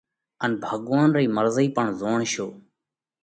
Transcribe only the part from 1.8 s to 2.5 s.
زوڻشو۔